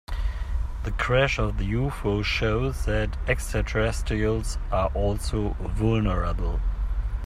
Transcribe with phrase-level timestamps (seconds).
[0.83, 6.59] The crash of the UFO shows that extraterrestrials are also vulnerable.